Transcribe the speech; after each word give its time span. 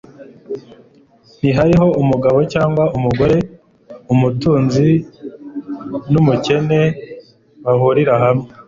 ntihariho 1.39 1.87
umugabo 2.01 2.37
cyangwa 2.53 2.83
umugore.» 2.97 3.37
«Umutunzi 4.13 4.87
n'umukene 6.11 6.79
bahurira 7.63 8.13
hamwe, 8.23 8.47